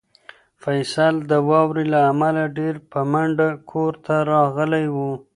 [0.63, 4.97] فیصل د واورې له امله ډېر په منډه کور ته راغلی و.